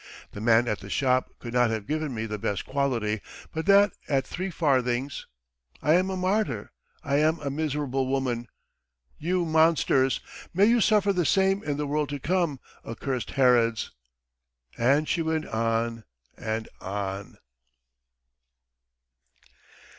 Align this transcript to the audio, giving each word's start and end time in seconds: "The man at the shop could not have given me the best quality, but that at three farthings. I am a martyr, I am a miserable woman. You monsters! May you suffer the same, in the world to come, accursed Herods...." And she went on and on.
"The 0.31 0.41
man 0.41 0.67
at 0.67 0.79
the 0.79 0.89
shop 0.89 1.29
could 1.37 1.53
not 1.53 1.69
have 1.69 1.85
given 1.85 2.11
me 2.11 2.25
the 2.25 2.39
best 2.39 2.65
quality, 2.65 3.21
but 3.53 3.67
that 3.67 3.91
at 4.09 4.25
three 4.25 4.49
farthings. 4.49 5.27
I 5.79 5.93
am 5.93 6.09
a 6.09 6.17
martyr, 6.17 6.71
I 7.03 7.17
am 7.17 7.39
a 7.39 7.51
miserable 7.51 8.07
woman. 8.07 8.47
You 9.19 9.45
monsters! 9.45 10.19
May 10.55 10.65
you 10.65 10.81
suffer 10.81 11.13
the 11.13 11.23
same, 11.23 11.61
in 11.61 11.77
the 11.77 11.85
world 11.85 12.09
to 12.09 12.19
come, 12.19 12.59
accursed 12.83 13.29
Herods...." 13.37 13.91
And 14.75 15.07
she 15.07 15.21
went 15.21 15.45
on 15.45 16.03
and 16.35 16.67
on. 16.81 17.37